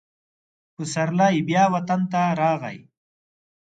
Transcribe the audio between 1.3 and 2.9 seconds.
بیا وطن ته راغی.